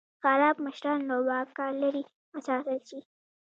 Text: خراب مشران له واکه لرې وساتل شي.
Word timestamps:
خراب 0.21 0.55
مشران 0.65 0.99
له 1.09 1.17
واکه 1.27 1.65
لرې 1.81 2.03
وساتل 2.33 2.79
شي. 2.89 2.99